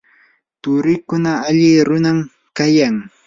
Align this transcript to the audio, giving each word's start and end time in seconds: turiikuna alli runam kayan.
turiikuna 0.61 1.31
alli 1.47 1.71
runam 1.87 2.17
kayan. 2.57 2.95